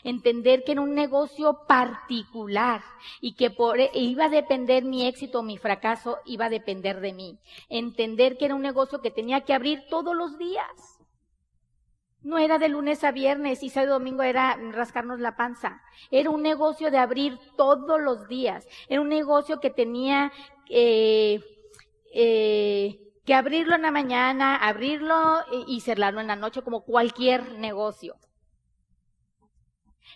Entender 0.05 0.63
que 0.65 0.73
era 0.73 0.81
un 0.81 0.95
negocio 0.95 1.67
particular 1.67 2.83
y 3.21 3.35
que 3.35 3.51
por, 3.51 3.81
e, 3.81 3.91
iba 3.95 4.27
a 4.27 4.31
depender 4.31 4.85
mi 4.85 5.07
éxito 5.07 5.41
o 5.41 5.43
mi 5.43 5.59
fracaso, 5.59 6.19
iba 6.25 6.47
a 6.47 6.51
depender 6.51 7.01
de 7.01 7.13
mí. 7.13 7.39
Entender 7.69 8.39
que 8.39 8.47
era 8.47 8.55
un 8.55 8.63
negocio 8.63 9.01
que 9.01 9.11
tenía 9.11 9.43
que 9.43 9.53
abrir 9.53 9.83
todos 9.91 10.15
los 10.15 10.39
días. 10.39 11.01
No 12.23 12.39
era 12.39 12.59
de 12.59 12.69
lunes 12.69 13.03
a 13.03 13.13
viernes 13.13 13.63
y 13.63 13.71
sábado 13.71 13.95
domingo 13.95 14.23
era 14.23 14.57
rascarnos 14.73 15.21
la 15.21 15.37
panza. 15.37 15.83
Era 16.11 16.31
un 16.31 16.43
negocio 16.43 16.91
de 16.91 16.99
abrir 16.99 17.39
todos 17.57 17.99
los 18.01 18.29
días. 18.29 18.67
Era 18.89 19.01
un 19.01 19.09
negocio 19.09 19.59
que 19.59 19.71
tenía 19.71 20.31
eh, 20.69 21.41
eh, 22.13 22.99
que 23.25 23.35
abrirlo 23.35 23.75
en 23.75 23.83
la 23.83 23.91
mañana, 23.91 24.57
abrirlo 24.57 25.45
y 25.67 25.81
cerrarlo 25.81 26.21
en 26.21 26.27
la 26.27 26.37
noche 26.37 26.63
como 26.63 26.85
cualquier 26.85 27.59
negocio. 27.59 28.17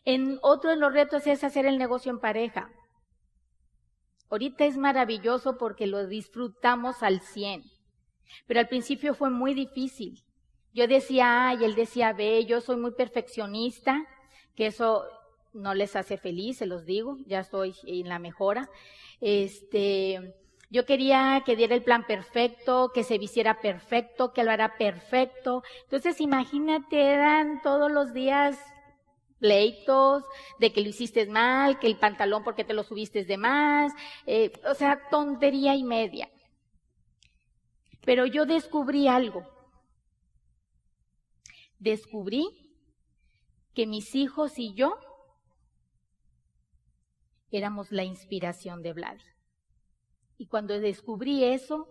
En 0.04 0.38
otro 0.42 0.70
de 0.70 0.76
los 0.76 0.92
retos 0.92 1.26
es 1.26 1.44
hacer 1.44 1.66
el 1.66 1.78
negocio 1.78 2.10
en 2.10 2.20
pareja. 2.20 2.70
Ahorita 4.30 4.64
es 4.64 4.76
maravilloso 4.76 5.56
porque 5.58 5.86
lo 5.86 6.06
disfrutamos 6.06 7.02
al 7.02 7.20
100, 7.20 7.62
pero 8.46 8.60
al 8.60 8.68
principio 8.68 9.14
fue 9.14 9.30
muy 9.30 9.54
difícil. 9.54 10.24
Yo 10.72 10.88
decía 10.88 11.48
A 11.48 11.54
y 11.54 11.64
él 11.64 11.74
decía 11.74 12.12
B, 12.12 12.44
yo 12.46 12.60
soy 12.60 12.76
muy 12.76 12.92
perfeccionista, 12.92 14.04
que 14.56 14.66
eso 14.66 15.04
no 15.52 15.72
les 15.72 15.94
hace 15.94 16.18
feliz, 16.18 16.58
se 16.58 16.66
los 16.66 16.84
digo, 16.84 17.16
ya 17.26 17.40
estoy 17.40 17.74
en 17.86 18.08
la 18.08 18.18
mejora. 18.18 18.68
Este, 19.20 20.34
yo 20.74 20.84
quería 20.84 21.44
que 21.46 21.54
diera 21.54 21.76
el 21.76 21.84
plan 21.84 22.04
perfecto, 22.04 22.90
que 22.92 23.04
se 23.04 23.16
vistiera 23.16 23.60
perfecto, 23.60 24.32
que 24.32 24.42
lo 24.42 24.50
hará 24.50 24.76
perfecto. 24.76 25.62
Entonces, 25.84 26.20
imagínate, 26.20 27.00
eran 27.00 27.62
todos 27.62 27.92
los 27.92 28.12
días 28.12 28.58
pleitos 29.38 30.24
de 30.58 30.72
que 30.72 30.80
lo 30.80 30.88
hiciste 30.88 31.26
mal, 31.26 31.78
que 31.78 31.86
el 31.86 31.96
pantalón 31.96 32.42
porque 32.42 32.64
te 32.64 32.74
lo 32.74 32.82
subiste 32.82 33.24
de 33.24 33.36
más, 33.36 33.92
eh, 34.26 34.50
o 34.68 34.74
sea, 34.74 35.08
tontería 35.10 35.76
y 35.76 35.84
media. 35.84 36.28
Pero 38.04 38.26
yo 38.26 38.44
descubrí 38.44 39.06
algo. 39.06 39.46
Descubrí 41.78 42.48
que 43.74 43.86
mis 43.86 44.16
hijos 44.16 44.58
y 44.58 44.74
yo 44.74 44.98
éramos 47.52 47.92
la 47.92 48.02
inspiración 48.02 48.82
de 48.82 48.92
Vlad. 48.92 49.33
Y 50.36 50.46
cuando 50.46 50.78
descubrí 50.80 51.44
eso, 51.44 51.88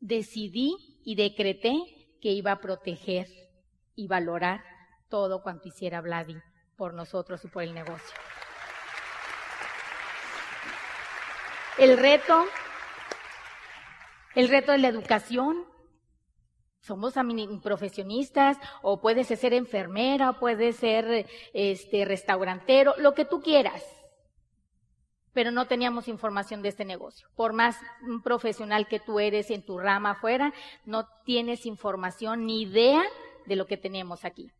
decidí 0.00 1.00
y 1.04 1.16
decreté 1.16 1.76
que 2.20 2.30
iba 2.30 2.52
a 2.52 2.60
proteger 2.60 3.26
y 3.94 4.06
valorar 4.06 4.62
todo 5.08 5.42
cuanto 5.42 5.68
hiciera 5.68 6.00
Vladi 6.00 6.36
por 6.76 6.94
nosotros 6.94 7.44
y 7.44 7.48
por 7.48 7.62
el 7.62 7.74
negocio. 7.74 8.16
El 11.78 11.96
reto, 11.96 12.44
el 14.34 14.48
reto 14.48 14.72
de 14.72 14.78
la 14.78 14.88
educación. 14.88 15.64
Somos 16.80 17.14
profesionistas 17.62 18.56
o 18.82 19.00
puedes 19.00 19.26
ser 19.26 19.52
enfermera, 19.52 20.30
o 20.30 20.38
puedes 20.38 20.76
ser 20.76 21.28
este 21.52 22.04
restaurantero, 22.04 22.94
lo 22.98 23.14
que 23.14 23.26
tú 23.26 23.42
quieras 23.42 23.97
pero 25.38 25.52
no 25.52 25.68
teníamos 25.68 26.08
información 26.08 26.62
de 26.62 26.70
este 26.70 26.84
negocio. 26.84 27.28
Por 27.36 27.52
más 27.52 27.76
profesional 28.24 28.88
que 28.88 28.98
tú 28.98 29.20
eres 29.20 29.52
en 29.52 29.64
tu 29.64 29.78
rama 29.78 30.10
afuera, 30.10 30.52
no 30.84 31.06
tienes 31.24 31.64
información 31.64 32.44
ni 32.44 32.62
idea 32.62 33.04
de 33.46 33.54
lo 33.54 33.68
que 33.68 33.76
tenemos 33.76 34.24
aquí. 34.24 34.50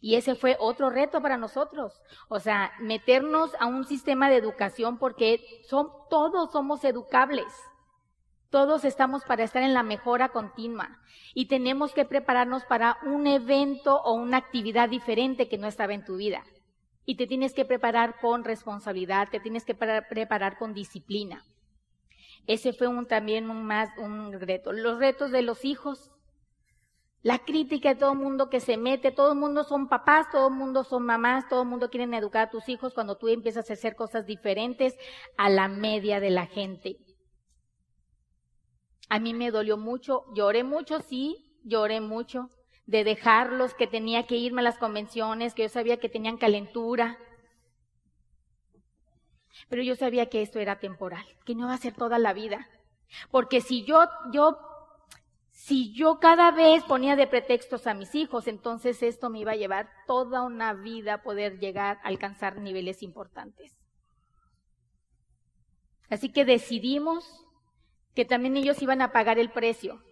Y 0.00 0.14
ese 0.14 0.34
fue 0.34 0.56
otro 0.58 0.88
reto 0.88 1.20
para 1.20 1.36
nosotros. 1.36 2.00
O 2.30 2.40
sea, 2.40 2.72
meternos 2.80 3.50
a 3.60 3.66
un 3.66 3.84
sistema 3.84 4.30
de 4.30 4.36
educación 4.36 4.96
porque 4.96 5.44
todos 5.68 6.50
somos 6.50 6.82
educables. 6.84 7.52
Todos 8.48 8.86
estamos 8.86 9.24
para 9.24 9.44
estar 9.44 9.62
en 9.62 9.74
la 9.74 9.82
mejora 9.82 10.30
continua 10.30 10.98
y 11.34 11.44
tenemos 11.44 11.92
que 11.92 12.06
prepararnos 12.06 12.64
para 12.64 12.96
un 13.04 13.26
evento 13.26 14.00
o 14.00 14.14
una 14.14 14.38
actividad 14.38 14.88
diferente 14.88 15.50
que 15.50 15.58
no 15.58 15.66
estaba 15.66 15.92
en 15.92 16.06
tu 16.06 16.16
vida. 16.16 16.42
Y 17.04 17.16
te 17.16 17.26
tienes 17.26 17.52
que 17.52 17.64
preparar 17.64 18.20
con 18.20 18.44
responsabilidad, 18.44 19.28
te 19.30 19.40
tienes 19.40 19.64
que 19.64 19.74
preparar 19.74 20.58
con 20.58 20.72
disciplina. 20.72 21.44
Ese 22.46 22.72
fue 22.72 22.88
un, 22.88 23.06
también 23.06 23.46
más, 23.46 23.90
un 23.98 24.32
reto. 24.32 24.72
Los 24.72 24.98
retos 24.98 25.30
de 25.30 25.42
los 25.42 25.64
hijos, 25.64 26.10
la 27.22 27.38
crítica 27.38 27.90
de 27.90 28.00
todo 28.00 28.12
el 28.12 28.18
mundo 28.18 28.50
que 28.50 28.60
se 28.60 28.76
mete, 28.76 29.12
todo 29.12 29.32
el 29.32 29.38
mundo 29.38 29.62
son 29.62 29.88
papás, 29.88 30.26
todo 30.30 30.48
el 30.48 30.54
mundo 30.54 30.82
son 30.82 31.04
mamás, 31.04 31.48
todo 31.48 31.62
el 31.62 31.68
mundo 31.68 31.88
quiere 31.88 32.16
educar 32.16 32.48
a 32.48 32.50
tus 32.50 32.68
hijos 32.68 32.94
cuando 32.94 33.16
tú 33.16 33.28
empiezas 33.28 33.70
a 33.70 33.74
hacer 33.74 33.94
cosas 33.94 34.26
diferentes 34.26 34.96
a 35.36 35.48
la 35.48 35.68
media 35.68 36.18
de 36.18 36.30
la 36.30 36.46
gente. 36.46 36.98
A 39.08 39.20
mí 39.20 39.34
me 39.34 39.50
dolió 39.50 39.76
mucho, 39.76 40.24
lloré 40.34 40.64
mucho, 40.64 41.00
sí, 41.00 41.58
lloré 41.64 42.00
mucho, 42.00 42.48
de 42.86 43.04
dejarlos, 43.04 43.74
que 43.74 43.86
tenía 43.86 44.26
que 44.26 44.36
irme 44.36 44.60
a 44.60 44.64
las 44.64 44.78
convenciones, 44.78 45.54
que 45.54 45.62
yo 45.62 45.68
sabía 45.68 45.98
que 45.98 46.08
tenían 46.08 46.36
calentura. 46.36 47.18
Pero 49.68 49.82
yo 49.82 49.94
sabía 49.96 50.28
que 50.28 50.42
esto 50.42 50.58
era 50.58 50.80
temporal, 50.80 51.24
que 51.44 51.54
no 51.54 51.64
iba 51.64 51.74
a 51.74 51.78
ser 51.78 51.94
toda 51.94 52.18
la 52.18 52.32
vida. 52.32 52.68
Porque 53.30 53.60
si 53.60 53.84
yo, 53.84 54.08
yo, 54.32 54.58
si 55.50 55.92
yo 55.92 56.18
cada 56.18 56.50
vez 56.50 56.82
ponía 56.84 57.16
de 57.16 57.26
pretextos 57.26 57.86
a 57.86 57.94
mis 57.94 58.14
hijos, 58.14 58.48
entonces 58.48 59.02
esto 59.02 59.30
me 59.30 59.40
iba 59.40 59.52
a 59.52 59.56
llevar 59.56 59.90
toda 60.06 60.42
una 60.42 60.72
vida 60.72 61.22
poder 61.22 61.58
llegar 61.58 61.98
a 62.02 62.08
alcanzar 62.08 62.58
niveles 62.58 63.02
importantes. 63.02 63.76
Así 66.10 66.30
que 66.30 66.44
decidimos 66.44 67.46
que 68.14 68.24
también 68.24 68.56
ellos 68.56 68.82
iban 68.82 69.00
a 69.00 69.12
pagar 69.12 69.38
el 69.38 69.50
precio 69.50 70.02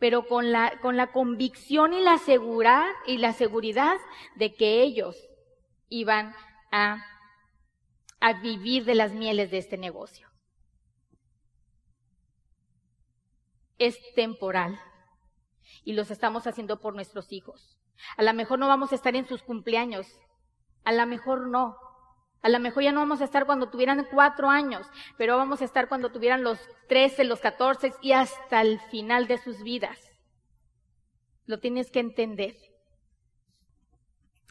pero 0.00 0.26
con 0.26 0.50
la, 0.50 0.80
con 0.80 0.96
la 0.96 1.12
convicción 1.12 1.92
y 1.92 2.00
la, 2.00 2.18
seguridad, 2.18 2.86
y 3.06 3.18
la 3.18 3.34
seguridad 3.34 3.96
de 4.34 4.54
que 4.54 4.82
ellos 4.82 5.16
iban 5.88 6.34
a, 6.72 7.04
a 8.18 8.32
vivir 8.40 8.86
de 8.86 8.94
las 8.94 9.12
mieles 9.12 9.50
de 9.50 9.58
este 9.58 9.76
negocio. 9.76 10.26
Es 13.78 13.98
temporal 14.14 14.80
y 15.84 15.92
los 15.92 16.10
estamos 16.10 16.46
haciendo 16.46 16.80
por 16.80 16.94
nuestros 16.94 17.30
hijos. 17.30 17.78
A 18.16 18.22
lo 18.22 18.32
mejor 18.32 18.58
no 18.58 18.68
vamos 18.68 18.92
a 18.92 18.94
estar 18.94 19.14
en 19.14 19.28
sus 19.28 19.42
cumpleaños, 19.42 20.06
a 20.84 20.92
lo 20.92 21.06
mejor 21.06 21.46
no, 21.48 21.76
a 22.42 22.48
lo 22.48 22.58
mejor 22.58 22.82
ya 22.82 22.92
no 22.92 23.00
vamos 23.00 23.20
a 23.20 23.24
estar 23.24 23.44
cuando 23.44 23.68
tuvieran 23.68 24.06
cuatro 24.10 24.48
años, 24.48 24.86
pero 25.18 25.36
vamos 25.36 25.60
a 25.60 25.64
estar 25.64 25.88
cuando 25.88 26.10
tuvieran 26.10 26.42
los 26.42 26.58
trece, 26.88 27.24
los 27.24 27.40
catorce 27.40 27.92
y 28.00 28.12
hasta 28.12 28.62
el 28.62 28.80
final 28.90 29.26
de 29.26 29.38
sus 29.38 29.62
vidas. 29.62 29.98
Lo 31.44 31.58
tienes 31.58 31.90
que 31.90 32.00
entender. 32.00 32.56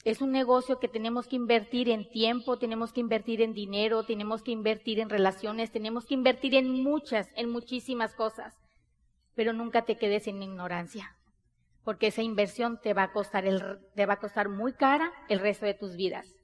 Es 0.03 0.21
un 0.21 0.31
negocio 0.31 0.79
que 0.79 0.87
tenemos 0.87 1.27
que 1.27 1.35
invertir 1.35 1.89
en 1.89 2.09
tiempo, 2.09 2.57
tenemos 2.57 2.93
que 2.93 3.01
invertir 3.01 3.41
en 3.41 3.53
dinero, 3.53 4.03
tenemos 4.03 4.43
que 4.43 4.51
invertir 4.51 4.99
en 4.99 5.09
relaciones, 5.09 5.71
tenemos 5.71 6.05
que 6.05 6.13
invertir 6.13 6.55
en 6.55 6.83
muchas, 6.83 7.29
en 7.35 7.49
muchísimas 7.49 8.13
cosas. 8.13 8.55
Pero 9.35 9.51
nunca 9.51 9.83
te 9.83 9.97
quedes 9.97 10.27
en 10.27 10.41
ignorancia, 10.43 11.17
porque 11.83 12.07
esa 12.07 12.21
inversión 12.21 12.79
te 12.81 12.93
va 12.93 13.03
a 13.03 13.11
costar 13.11 13.45
el, 13.45 13.79
te 13.95 14.05
va 14.05 14.13
a 14.13 14.19
costar 14.19 14.47
muy 14.47 14.73
cara 14.73 15.11
el 15.27 15.39
resto 15.39 15.65
de 15.65 15.73
tus 15.73 15.95
vidas. 15.95 16.35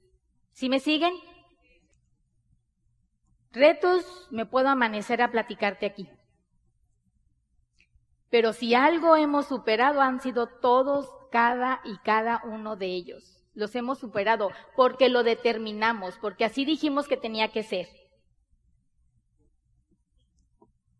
¿Sí 0.52 0.68
me 0.68 0.80
siguen? 0.80 1.14
Retos, 3.56 4.28
me 4.30 4.44
puedo 4.44 4.68
amanecer 4.68 5.22
a 5.22 5.30
platicarte 5.30 5.86
aquí. 5.86 6.06
Pero 8.28 8.52
si 8.52 8.74
algo 8.74 9.16
hemos 9.16 9.46
superado 9.46 10.02
han 10.02 10.20
sido 10.20 10.46
todos, 10.46 11.08
cada 11.32 11.80
y 11.82 11.96
cada 12.04 12.42
uno 12.44 12.76
de 12.76 12.88
ellos. 12.88 13.42
Los 13.54 13.74
hemos 13.74 13.98
superado 13.98 14.50
porque 14.76 15.08
lo 15.08 15.22
determinamos, 15.22 16.18
porque 16.18 16.44
así 16.44 16.66
dijimos 16.66 17.08
que 17.08 17.16
tenía 17.16 17.48
que 17.48 17.62
ser. 17.62 17.88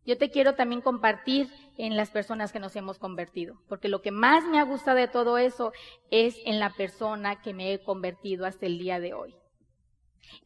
Yo 0.03 0.17
te 0.17 0.31
quiero 0.31 0.55
también 0.55 0.81
compartir 0.81 1.51
en 1.77 1.95
las 1.95 2.09
personas 2.09 2.51
que 2.51 2.59
nos 2.59 2.75
hemos 2.75 2.97
convertido, 2.97 3.61
porque 3.69 3.87
lo 3.87 4.01
que 4.01 4.09
más 4.09 4.43
me 4.45 4.57
ha 4.57 4.63
gustado 4.63 4.97
de 4.97 5.07
todo 5.07 5.37
eso 5.37 5.73
es 6.09 6.35
en 6.43 6.59
la 6.59 6.71
persona 6.71 7.39
que 7.39 7.53
me 7.53 7.71
he 7.71 7.83
convertido 7.83 8.47
hasta 8.47 8.65
el 8.65 8.79
día 8.79 8.99
de 8.99 9.13
hoy. 9.13 9.35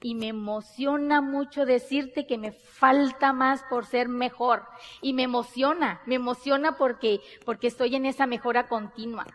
Y 0.01 0.15
me 0.15 0.27
emociona 0.27 1.21
mucho 1.21 1.65
decirte 1.65 2.25
que 2.25 2.37
me 2.37 2.51
falta 2.51 3.33
más 3.33 3.63
por 3.69 3.85
ser 3.85 4.07
mejor. 4.09 4.65
Y 5.01 5.13
me 5.13 5.23
emociona, 5.23 6.01
me 6.05 6.15
emociona 6.15 6.77
porque, 6.77 7.21
porque 7.45 7.67
estoy 7.67 7.95
en 7.95 8.05
esa 8.05 8.27
mejora 8.27 8.67
continua. 8.67 9.25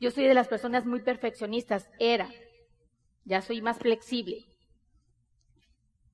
Yo 0.00 0.10
soy 0.10 0.24
de 0.24 0.34
las 0.34 0.48
personas 0.48 0.86
muy 0.86 1.02
perfeccionistas, 1.02 1.88
era. 1.98 2.28
Ya 3.24 3.40
soy 3.40 3.62
más 3.62 3.78
flexible. 3.78 4.46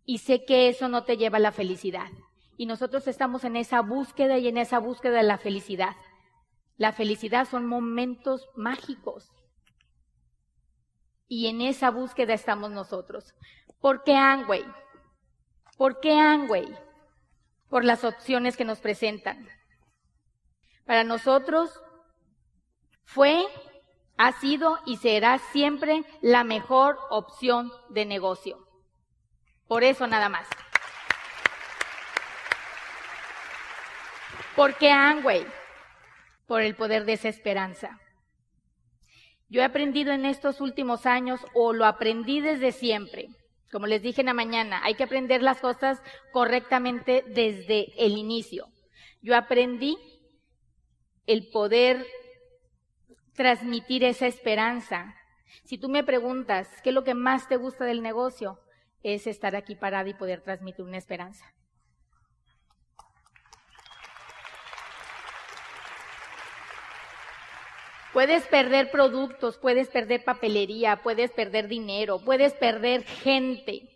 Y 0.05 0.19
sé 0.19 0.45
que 0.45 0.69
eso 0.69 0.89
no 0.89 1.05
te 1.05 1.17
lleva 1.17 1.39
a 1.39 1.41
la 1.41 1.53
felicidad. 1.53 2.09
Y 2.57 2.67
nosotros 2.67 3.09
estamos 3.09 3.45
en 3.45 3.57
esa 3.57 3.81
búsqueda 3.81 4.39
y 4.39 4.49
en 4.49 4.59
esa 4.59 4.79
búsqueda 4.79 5.19
de 5.19 5.23
la 5.23 5.39
felicidad. 5.39 5.97
La 6.77 6.93
felicidad 6.93 7.49
son 7.49 7.67
momentos 7.67 8.49
mágicos 8.55 9.31
y 11.31 11.47
en 11.47 11.61
esa 11.63 11.93
búsqueda 11.93 12.35
estamos 12.35 12.73
nosotros. 12.73 13.37
¿Por 13.81 14.03
qué 14.03 14.17
Angway? 14.17 14.67
¿Por 15.79 16.01
qué 16.01 16.19
Angway? 16.19 16.67
Por 17.69 17.85
las 17.85 18.03
opciones 18.03 18.57
que 18.57 18.65
nos 18.65 18.81
presentan. 18.81 19.49
Para 20.85 21.05
nosotros 21.05 21.81
fue, 23.05 23.47
ha 24.19 24.33
sido 24.41 24.81
y 24.87 24.97
será 24.97 25.39
siempre 25.39 26.03
la 26.21 26.43
mejor 26.43 26.99
opción 27.11 27.73
de 27.91 28.07
negocio. 28.07 28.67
Por 29.69 29.85
eso 29.85 30.09
nada 30.09 30.29
más. 30.29 30.49
¿Por 34.57 34.75
qué 34.75 34.91
Angway? 34.91 35.47
Por 36.49 36.63
el 36.63 36.75
poder 36.75 37.05
de 37.05 37.13
esa 37.13 37.29
esperanza. 37.29 38.01
Yo 39.50 39.61
he 39.61 39.64
aprendido 39.64 40.12
en 40.12 40.25
estos 40.25 40.61
últimos 40.61 41.04
años, 41.04 41.40
o 41.54 41.73
lo 41.73 41.85
aprendí 41.85 42.40
desde 42.40 42.73
siempre, 42.73 43.28
como 43.71 43.87
les 43.87 44.02
dije 44.02 44.23
en 44.23 44.26
la 44.26 44.35
mañana, 44.35 44.80
hay 44.83 44.95
que 44.95 45.04
aprender 45.04 45.42
las 45.42 45.61
cosas 45.61 46.02
correctamente 46.33 47.25
desde 47.28 47.87
el 48.04 48.19
inicio. 48.19 48.66
Yo 49.23 49.37
aprendí 49.37 49.97
el 51.26 51.49
poder 51.50 52.04
transmitir 53.35 54.02
esa 54.02 54.26
esperanza. 54.26 55.14
Si 55.64 55.78
tú 55.78 55.88
me 55.88 56.02
preguntas, 56.02 56.69
¿qué 56.83 56.90
es 56.90 56.95
lo 56.95 57.04
que 57.04 57.14
más 57.14 57.49
te 57.49 57.57
gusta 57.57 57.85
del 57.85 58.02
negocio? 58.02 58.59
Es 59.02 59.26
estar 59.26 59.54
aquí 59.54 59.76
parada 59.76 60.09
y 60.09 60.14
poder 60.14 60.42
transmitir 60.42 60.85
una 60.85 60.99
esperanza. 60.99 61.45
Puedes 68.12 68.45
perder 68.49 68.90
productos, 68.90 69.57
puedes 69.57 69.88
perder 69.88 70.25
papelería, 70.25 71.00
puedes 71.02 71.31
perder 71.31 71.69
dinero, 71.69 72.19
puedes 72.19 72.52
perder 72.55 73.05
gente, 73.05 73.88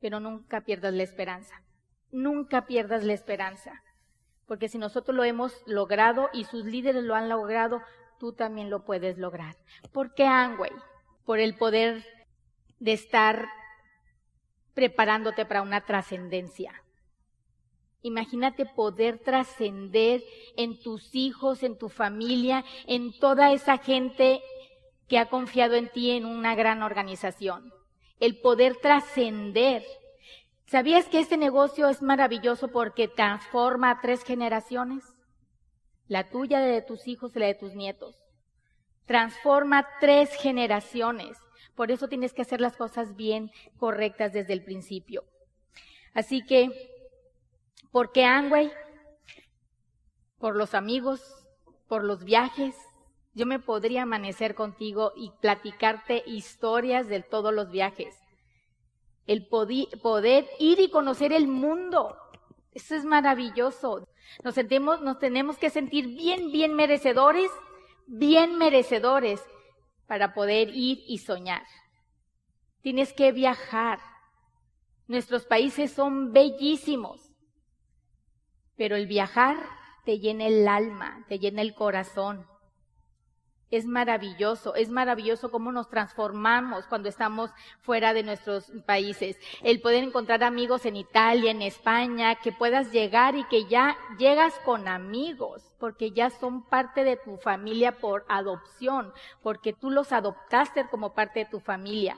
pero 0.00 0.20
nunca 0.20 0.60
pierdas 0.60 0.94
la 0.94 1.02
esperanza. 1.02 1.62
Nunca 2.12 2.66
pierdas 2.66 3.02
la 3.02 3.12
esperanza. 3.12 3.82
Porque 4.46 4.68
si 4.68 4.78
nosotros 4.78 5.16
lo 5.16 5.24
hemos 5.24 5.52
logrado 5.66 6.30
y 6.32 6.44
sus 6.44 6.64
líderes 6.64 7.02
lo 7.02 7.16
han 7.16 7.28
logrado, 7.28 7.82
tú 8.20 8.32
también 8.32 8.70
lo 8.70 8.84
puedes 8.84 9.18
lograr. 9.18 9.56
¿Por 9.92 10.14
qué 10.14 10.24
Angway? 10.24 10.72
Por 11.24 11.40
el 11.40 11.56
poder 11.56 12.04
de 12.78 12.92
estar 12.92 13.48
preparándote 14.74 15.44
para 15.44 15.62
una 15.62 15.80
trascendencia. 15.80 16.72
Imagínate 18.06 18.66
poder 18.66 19.18
trascender 19.18 20.22
en 20.56 20.78
tus 20.80 21.12
hijos, 21.16 21.64
en 21.64 21.76
tu 21.76 21.88
familia, 21.88 22.64
en 22.86 23.12
toda 23.18 23.52
esa 23.52 23.78
gente 23.78 24.40
que 25.08 25.18
ha 25.18 25.28
confiado 25.28 25.74
en 25.74 25.88
ti 25.88 26.12
en 26.12 26.24
una 26.24 26.54
gran 26.54 26.84
organización. 26.84 27.72
El 28.20 28.40
poder 28.40 28.76
trascender. 28.76 29.84
¿Sabías 30.66 31.06
que 31.06 31.18
este 31.18 31.36
negocio 31.36 31.88
es 31.88 32.00
maravilloso 32.00 32.68
porque 32.68 33.08
transforma 33.08 33.90
a 33.90 34.00
tres 34.00 34.22
generaciones? 34.22 35.02
La 36.06 36.30
tuya, 36.30 36.60
la 36.60 36.66
de 36.66 36.82
tus 36.82 37.08
hijos 37.08 37.34
y 37.34 37.40
la 37.40 37.46
de 37.46 37.56
tus 37.56 37.74
nietos. 37.74 38.14
Transforma 39.06 39.84
tres 39.98 40.30
generaciones. 40.36 41.38
Por 41.74 41.90
eso 41.90 42.06
tienes 42.06 42.32
que 42.32 42.42
hacer 42.42 42.60
las 42.60 42.76
cosas 42.76 43.16
bien 43.16 43.50
correctas 43.78 44.32
desde 44.32 44.52
el 44.52 44.62
principio. 44.62 45.24
Así 46.14 46.44
que 46.46 46.95
¿Por 47.90 48.12
qué 48.12 48.24
Angway? 48.24 48.70
Por 50.38 50.56
los 50.56 50.74
amigos, 50.74 51.20
por 51.88 52.04
los 52.04 52.24
viajes. 52.24 52.74
Yo 53.34 53.46
me 53.46 53.58
podría 53.58 54.02
amanecer 54.02 54.54
contigo 54.54 55.12
y 55.16 55.30
platicarte 55.40 56.22
historias 56.26 57.08
de 57.08 57.22
todos 57.22 57.52
los 57.52 57.70
viajes. 57.70 58.14
El 59.26 59.46
poder 59.46 60.46
ir 60.58 60.80
y 60.80 60.90
conocer 60.90 61.32
el 61.32 61.48
mundo. 61.48 62.16
Eso 62.72 62.94
es 62.94 63.04
maravilloso. 63.04 64.06
Nos, 64.44 64.54
sentimos, 64.54 65.00
nos 65.02 65.18
tenemos 65.18 65.58
que 65.58 65.70
sentir 65.70 66.08
bien, 66.08 66.52
bien 66.52 66.74
merecedores, 66.74 67.50
bien 68.06 68.56
merecedores 68.56 69.42
para 70.06 70.34
poder 70.34 70.68
ir 70.74 71.02
y 71.06 71.18
soñar. 71.18 71.62
Tienes 72.82 73.12
que 73.12 73.32
viajar. 73.32 73.98
Nuestros 75.08 75.44
países 75.44 75.92
son 75.92 76.32
bellísimos. 76.32 77.25
Pero 78.76 78.96
el 78.96 79.06
viajar 79.06 79.56
te 80.04 80.18
llena 80.18 80.46
el 80.46 80.68
alma, 80.68 81.24
te 81.28 81.38
llena 81.38 81.62
el 81.62 81.74
corazón. 81.74 82.46
Es 83.68 83.84
maravilloso, 83.84 84.76
es 84.76 84.90
maravilloso 84.90 85.50
cómo 85.50 85.72
nos 85.72 85.90
transformamos 85.90 86.86
cuando 86.86 87.08
estamos 87.08 87.50
fuera 87.80 88.14
de 88.14 88.22
nuestros 88.22 88.70
países. 88.86 89.36
El 89.64 89.80
poder 89.80 90.04
encontrar 90.04 90.44
amigos 90.44 90.86
en 90.86 90.94
Italia, 90.94 91.50
en 91.50 91.62
España, 91.62 92.36
que 92.36 92.52
puedas 92.52 92.92
llegar 92.92 93.34
y 93.34 93.42
que 93.48 93.64
ya 93.64 93.96
llegas 94.18 94.54
con 94.64 94.86
amigos, 94.86 95.72
porque 95.80 96.12
ya 96.12 96.30
son 96.30 96.62
parte 96.62 97.02
de 97.02 97.16
tu 97.16 97.38
familia 97.38 97.98
por 97.98 98.24
adopción, 98.28 99.12
porque 99.42 99.72
tú 99.72 99.90
los 99.90 100.12
adoptaste 100.12 100.86
como 100.88 101.12
parte 101.12 101.40
de 101.40 101.50
tu 101.50 101.58
familia. 101.58 102.16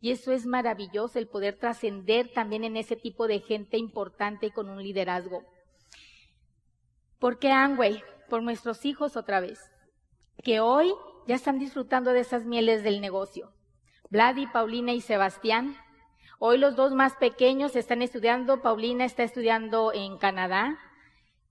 Y 0.00 0.12
eso 0.12 0.32
es 0.32 0.46
maravilloso, 0.46 1.18
el 1.18 1.28
poder 1.28 1.58
trascender 1.58 2.32
también 2.32 2.64
en 2.64 2.78
ese 2.78 2.96
tipo 2.96 3.26
de 3.26 3.40
gente 3.40 3.76
importante 3.76 4.46
y 4.46 4.50
con 4.50 4.70
un 4.70 4.82
liderazgo. 4.82 5.42
¿Por 7.20 7.38
qué 7.38 7.52
Angway? 7.52 8.02
Por 8.30 8.42
nuestros 8.42 8.86
hijos 8.86 9.14
otra 9.14 9.40
vez, 9.40 9.60
que 10.42 10.60
hoy 10.60 10.90
ya 11.26 11.34
están 11.34 11.58
disfrutando 11.58 12.14
de 12.14 12.20
esas 12.20 12.46
mieles 12.46 12.82
del 12.82 13.02
negocio. 13.02 13.52
Vladi, 14.08 14.46
Paulina 14.46 14.92
y 14.92 15.02
Sebastián. 15.02 15.76
Hoy 16.38 16.56
los 16.56 16.76
dos 16.76 16.94
más 16.94 17.14
pequeños 17.16 17.76
están 17.76 18.00
estudiando. 18.00 18.62
Paulina 18.62 19.04
está 19.04 19.22
estudiando 19.22 19.92
en 19.92 20.16
Canadá. 20.16 20.78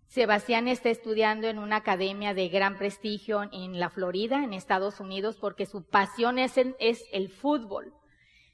Sebastián 0.07 0.67
está 0.67 0.89
estudiando 0.89 1.47
en 1.47 1.59
una 1.59 1.75
academia 1.75 2.33
de 2.33 2.49
gran 2.49 2.79
prestigio 2.79 3.43
en 3.51 3.79
la 3.79 3.91
Florida, 3.91 4.43
en 4.43 4.53
Estados 4.53 4.99
Unidos, 4.99 5.37
porque 5.39 5.67
su 5.67 5.83
pasión 5.87 6.39
es 6.39 6.57
el 6.57 7.29
fútbol. 7.29 7.93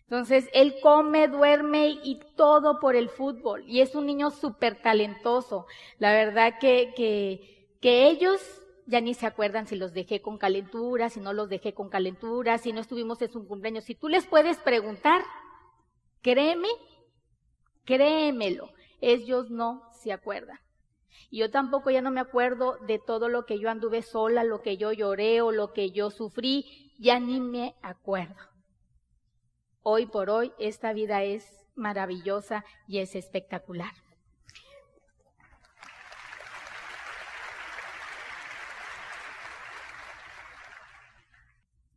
Entonces, 0.07 0.49
él 0.53 0.75
come, 0.81 1.27
duerme 1.27 1.89
y 1.89 2.19
todo 2.35 2.79
por 2.79 2.95
el 2.95 3.09
fútbol. 3.09 3.63
Y 3.67 3.81
es 3.81 3.95
un 3.95 4.05
niño 4.05 4.29
súper 4.29 4.81
talentoso. 4.81 5.65
La 5.97 6.11
verdad 6.11 6.59
que, 6.59 6.93
que, 6.95 7.75
que 7.81 8.07
ellos 8.07 8.39
ya 8.85 9.01
ni 9.01 9.15
se 9.15 9.25
acuerdan 9.25 9.65
si 9.65 9.75
los 9.75 9.93
dejé 9.93 10.21
con 10.21 10.37
calentura, 10.37 11.09
si 11.09 11.19
no 11.19 11.33
los 11.33 11.49
dejé 11.49 11.73
con 11.73 11.89
calentura, 11.89 12.57
si 12.59 12.71
no 12.71 12.81
estuvimos 12.81 13.21
en 13.21 13.31
su 13.31 13.47
cumpleaños. 13.47 13.85
Si 13.85 13.95
tú 13.95 14.07
les 14.07 14.27
puedes 14.27 14.57
preguntar, 14.57 15.23
créeme, 16.21 16.69
créemelo, 17.83 18.69
ellos 19.01 19.49
no 19.49 19.89
se 19.91 20.13
acuerdan. 20.13 20.59
Y 21.31 21.39
yo 21.39 21.49
tampoco 21.49 21.89
ya 21.89 22.01
no 22.01 22.11
me 22.11 22.19
acuerdo 22.19 22.77
de 22.85 22.99
todo 22.99 23.27
lo 23.27 23.45
que 23.45 23.59
yo 23.59 23.69
anduve 23.69 24.03
sola, 24.03 24.43
lo 24.43 24.61
que 24.61 24.77
yo 24.77 24.91
lloré 24.91 25.41
o 25.41 25.51
lo 25.51 25.73
que 25.73 25.89
yo 25.91 26.11
sufrí, 26.11 26.93
ya 26.99 27.19
ni 27.19 27.39
me 27.39 27.75
acuerdo. 27.81 28.54
Hoy 29.87 30.07
por 30.07 30.31
hoy 30.31 30.51
esta 30.57 30.93
vida 30.93 31.21
es 31.21 31.63
maravillosa 31.75 32.65
y 32.87 32.97
es 32.97 33.13
espectacular. 33.13 33.91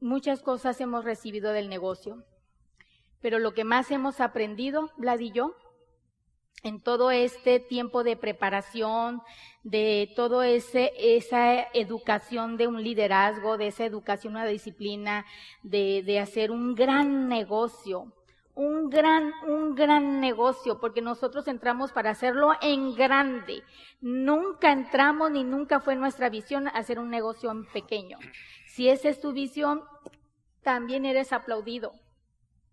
Muchas 0.01 0.43
cosas 0.43 0.79
hemos 0.83 1.07
recibido 1.07 1.53
del 1.53 1.71
negocio, 1.71 2.27
pero 3.23 3.39
lo 3.39 3.55
que 3.55 3.65
más 3.65 3.91
hemos 3.91 4.21
aprendido, 4.21 4.91
Vlad 4.99 5.21
y 5.21 5.33
yo, 5.33 5.57
en 6.63 6.81
todo 6.81 7.11
este 7.11 7.61
tiempo 7.61 8.03
de 8.03 8.17
preparación, 8.17 9.23
de 9.63 10.13
todo 10.17 10.43
ese, 10.43 10.93
esa 10.99 11.63
educación 11.73 12.57
de 12.57 12.67
un 12.67 12.83
liderazgo, 12.83 13.57
de 13.57 13.69
esa 13.69 13.85
educación, 13.85 14.35
una 14.35 14.47
disciplina, 14.47 15.25
de, 15.63 16.03
de 16.05 16.19
hacer 16.19 16.51
un 16.51 16.75
gran 16.75 17.29
negocio, 17.29 18.13
un 18.55 18.91
gran, 18.91 19.33
un 19.47 19.77
gran 19.77 20.21
negocio, 20.21 20.81
porque 20.81 21.01
nosotros 21.01 21.47
entramos 21.47 21.93
para 21.93 22.11
hacerlo 22.11 22.53
en 22.61 22.95
grande. 22.97 23.63
Nunca 24.01 24.73
entramos 24.73 25.31
ni 25.31 25.45
nunca 25.45 25.81
fue 25.81 25.95
nuestra 25.95 26.29
visión 26.29 26.67
hacer 26.69 26.99
un 26.99 27.09
negocio 27.09 27.53
en 27.53 27.67
pequeño. 27.67 28.19
Si 28.67 28.89
esa 28.89 29.09
es 29.11 29.21
tu 29.21 29.33
visión, 29.33 29.83
también 30.63 31.05
eres 31.05 31.33
aplaudido, 31.33 31.93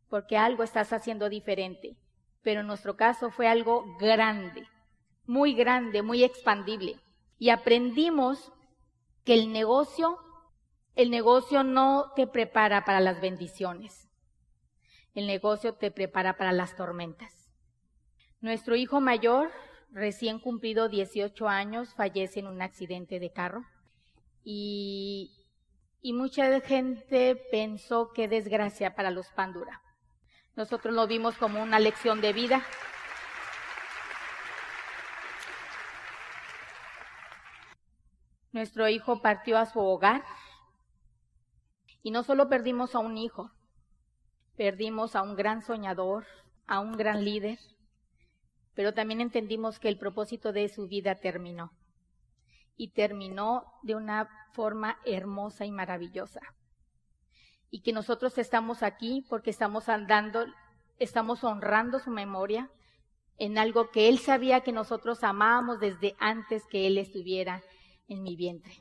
porque 0.10 0.38
algo 0.38 0.64
estás 0.64 0.92
haciendo 0.92 1.30
diferente 1.30 1.96
pero 2.46 2.62
en 2.62 2.68
nuestro 2.68 2.96
caso 2.96 3.32
fue 3.32 3.48
algo 3.48 3.98
grande, 3.98 4.68
muy 5.26 5.56
grande, 5.56 6.04
muy 6.04 6.24
expandible. 6.24 7.00
Y 7.40 7.50
aprendimos 7.50 8.54
que 9.24 9.34
el 9.34 9.52
negocio, 9.52 10.20
el 10.96 11.10
negocio 11.10 11.64
no 11.64 12.12
te 12.16 12.28
prepara 12.28 12.86
para 12.86 13.00
las 13.00 13.20
bendiciones. 13.20 14.08
El 15.16 15.26
negocio 15.26 15.74
te 15.74 15.90
prepara 15.90 16.38
para 16.38 16.52
las 16.52 16.76
tormentas. 16.76 17.50
Nuestro 18.42 18.76
hijo 18.76 19.02
mayor, 19.02 19.50
recién 19.90 20.38
cumplido 20.38 20.88
18 20.88 21.50
años, 21.50 21.96
fallece 21.96 22.42
en 22.42 22.48
un 22.48 22.62
accidente 22.62 23.20
de 23.20 23.32
carro. 23.32 23.66
Y, 24.44 25.32
y 26.00 26.14
mucha 26.14 26.62
gente 26.62 27.36
pensó 27.50 28.14
que 28.14 28.28
desgracia 28.28 28.94
para 28.94 29.10
los 29.10 29.30
Pandura. 29.30 29.82
Nosotros 30.56 30.94
lo 30.94 31.06
vimos 31.06 31.36
como 31.36 31.62
una 31.62 31.80
lección 31.80 32.22
de 32.22 32.32
vida. 32.32 32.66
Nuestro 38.54 38.88
hijo 38.88 39.22
partió 39.22 39.58
a 39.58 39.66
su 39.66 39.80
hogar 39.80 40.24
y 42.02 42.12
no 42.12 42.24
solo 42.24 42.48
perdimos 42.48 42.96
a 42.96 43.00
un 43.00 43.18
hijo, 43.18 43.52
perdimos 44.56 45.18
a 45.18 45.24
un 45.24 45.36
gran 45.36 45.62
soñador, 45.62 46.26
a 46.68 46.80
un 46.80 46.94
gran 46.94 47.26
líder, 47.26 47.60
pero 48.74 48.94
también 48.94 49.20
entendimos 49.20 49.78
que 49.78 49.90
el 49.90 49.98
propósito 49.98 50.54
de 50.54 50.70
su 50.70 50.88
vida 50.88 51.16
terminó 51.16 51.74
y 52.78 52.94
terminó 52.94 53.66
de 53.84 53.96
una 53.96 54.30
forma 54.54 55.00
hermosa 55.04 55.66
y 55.66 55.72
maravillosa 55.72 56.40
y 57.76 57.82
que 57.82 57.92
nosotros 57.92 58.38
estamos 58.38 58.84
aquí 58.84 59.26
porque 59.28 59.50
estamos 59.50 59.90
andando, 59.90 60.46
estamos 60.98 61.44
honrando 61.44 62.00
su 62.00 62.10
memoria 62.10 62.72
en 63.38 63.58
algo 63.58 63.92
que 63.92 64.08
Él 64.08 64.18
sabía 64.18 64.62
que 64.62 64.72
nosotros 64.72 65.26
amábamos 65.26 65.82
desde 65.82 66.16
antes 66.18 66.64
que 66.68 66.88
Él 66.88 66.98
estuviera 66.98 67.62
en 68.08 68.24
mi 68.24 68.38
vientre. 68.38 68.78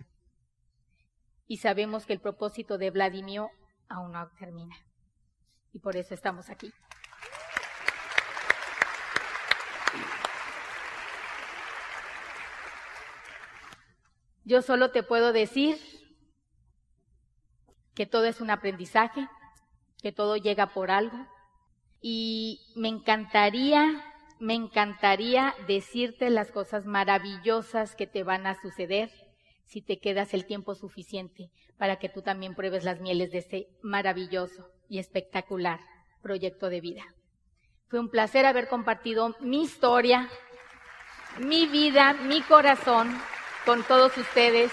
y 1.49 1.57
sabemos 1.57 2.07
que 2.07 2.13
el 2.13 2.21
propósito 2.21 2.79
de 2.79 2.91
Vladimir 2.91 3.43
aún 3.89 4.13
no 4.13 4.31
termina. 4.39 4.77
Y 5.73 5.81
por 5.81 5.97
eso 5.97 6.15
estamos 6.15 6.49
aquí. 6.49 6.73
Yo 14.45 14.63
solo 14.63 14.93
te 14.93 15.03
puedo 15.03 15.33
decir 15.33 16.04
que 17.95 18.07
todo 18.07 18.25
es 18.25 18.41
un 18.41 18.51
aprendizaje, 18.51 19.29
que 20.03 20.13
todo 20.13 20.37
llega 20.37 20.75
por 20.75 20.91
algo. 20.91 21.27
Y 22.01 22.61
me 22.77 22.89
encantaría, 22.89 24.05
me 24.39 24.55
encantaría 24.55 25.55
decirte 25.67 26.29
las 26.31 26.51
cosas 26.51 26.87
maravillosas 26.87 27.95
que 27.95 28.07
te 28.07 28.23
van 28.23 28.47
a 28.47 28.61
suceder 28.61 29.11
si 29.65 29.81
te 29.81 29.99
quedas 29.99 30.35
el 30.35 30.45
tiempo 30.45 30.75
suficiente 30.75 31.51
para 31.79 31.97
que 31.99 32.09
tú 32.09 32.23
también 32.23 32.55
pruebes 32.55 32.85
las 32.85 33.01
mieles 33.01 33.31
de 33.33 33.39
este 33.39 33.69
maravilloso 33.83 34.69
y 34.89 34.99
espectacular 34.99 35.81
proyecto 36.23 36.69
de 36.69 36.81
vida. 36.81 37.03
Fue 37.89 38.01
un 38.01 38.11
placer 38.11 38.47
haber 38.47 38.69
compartido 38.69 39.35
mi 39.41 39.63
historia, 39.63 40.29
mi 41.39 41.67
vida, 41.67 42.13
mi 42.13 42.43
corazón 42.43 43.09
con 43.65 43.83
todos 43.85 44.17
ustedes. 44.17 44.73